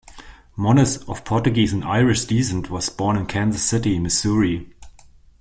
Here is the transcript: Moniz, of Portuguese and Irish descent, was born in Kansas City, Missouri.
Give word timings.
Moniz, 0.55 0.97
of 1.07 1.23
Portuguese 1.23 1.71
and 1.73 1.83
Irish 1.83 2.25
descent, 2.25 2.71
was 2.71 2.89
born 2.89 3.15
in 3.17 3.27
Kansas 3.27 3.61
City, 3.63 3.99
Missouri. 3.99 4.67